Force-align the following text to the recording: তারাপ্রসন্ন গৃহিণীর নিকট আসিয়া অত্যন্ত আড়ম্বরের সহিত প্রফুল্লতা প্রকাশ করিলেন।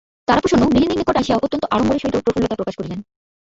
তারাপ্রসন্ন 0.27 0.63
গৃহিণীর 0.65 0.99
নিকট 0.99 1.15
আসিয়া 1.17 1.37
অত্যন্ত 1.37 1.63
আড়ম্বরের 1.71 2.01
সহিত 2.01 2.15
প্রফুল্লতা 2.17 2.55
প্রকাশ 2.55 2.75
করিলেন। 2.77 2.99